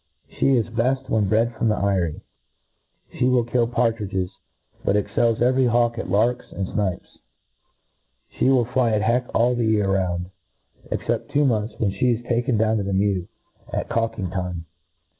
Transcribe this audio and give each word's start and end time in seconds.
She 0.27 0.57
i$ 0.57 0.63
beft 0.63 1.09
when 1.09 1.29
bred 1.29 1.53
from 1.53 1.67
the 1.69 1.75
eyrie. 1.77 2.21
She 3.13 3.25
will 3.25 3.43
kill 3.43 3.67
partridges; 3.67 4.31
but 4.83 4.95
excells 4.95 5.43
every 5.43 5.67
hawk 5.67 5.99
at 5.99 6.09
larks 6.09 6.51
and 6.51 6.65
fiiipcs. 6.67 7.19
She 8.27 8.49
will 8.49 8.65
fly 8.65 8.93
at 8.93 9.03
heck 9.03 9.27
all 9.35 9.53
the 9.53 9.65
year 9.65 9.93
round, 9.93 10.31
except 10.89 11.29
two 11.29 11.45
months, 11.45 11.75
when 11.79 11.91
(he 11.91 12.13
is 12.13 12.23
taken 12.23 12.57
down 12.57 12.77
to 12.77 12.83
the 12.83 12.93
mew, 12.93 13.27
at 13.71 13.89
cawkingrtime. 13.89 14.63